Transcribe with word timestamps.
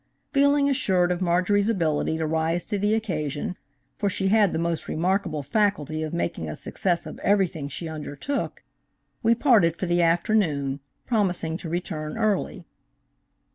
Feeling 0.33 0.67
assured 0.67 1.11
of 1.11 1.21
Marjorie's 1.21 1.69
ability 1.69 2.17
to 2.17 2.25
rise 2.25 2.65
to 2.65 2.79
the 2.79 2.95
occasion–for 2.95 4.09
she 4.09 4.29
had 4.29 4.51
the 4.51 4.57
most 4.57 4.87
remarkable 4.87 5.43
faculty 5.43 6.01
of 6.01 6.11
making 6.11 6.49
a 6.49 6.55
success 6.55 7.05
of 7.05 7.19
everything 7.19 7.69
she 7.69 7.87
undertook–we 7.87 9.35
parted 9.35 9.75
for 9.75 9.85
the 9.85 10.01
afternoon, 10.01 10.79
promising 11.05 11.55
to 11.57 11.69
return 11.69 12.17
early. 12.17 12.65